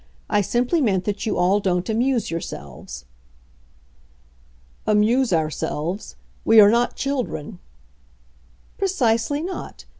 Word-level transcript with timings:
I 0.31 0.41
simply 0.41 0.81
meant 0.81 1.03
that 1.03 1.27
you 1.27 1.37
all 1.37 1.59
don't 1.59 1.87
amuse 1.87 2.31
yourselves." 2.31 3.05
"Amuse 4.87 5.31
ourselves? 5.31 6.15
We 6.43 6.59
are 6.59 6.71
not 6.71 6.95
children." 6.95 7.59
"Precisely 8.79 9.43
not! 9.43 9.85